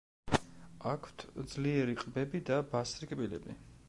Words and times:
აქვთ 0.91 1.25
ძლიერი 1.51 1.95
ყბები 1.99 2.41
და 2.47 2.57
ბასრი 2.73 3.11
კბილები. 3.13 3.57